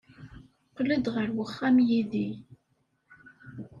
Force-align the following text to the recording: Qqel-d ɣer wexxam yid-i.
Qqel-d 0.69 1.05
ɣer 1.15 1.29
wexxam 1.37 1.77
yid-i. 1.87 2.29